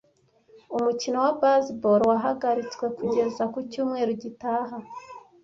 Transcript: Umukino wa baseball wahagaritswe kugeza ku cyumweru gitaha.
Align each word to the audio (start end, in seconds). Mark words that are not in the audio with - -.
Umukino 0.77 1.17
wa 1.25 1.33
baseball 1.41 2.01
wahagaritswe 2.11 2.85
kugeza 2.97 3.43
ku 3.51 3.57
cyumweru 3.69 4.11
gitaha. 4.23 4.75